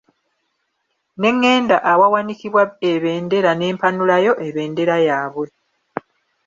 Ne 1.19 1.29
ngenda 1.35 1.77
awawanikibwa 1.91 2.63
ebendera 2.91 3.51
ne 3.55 3.67
mpanulayo 3.75 4.33
ebendera 4.47 4.95
yaabwe. 5.07 5.47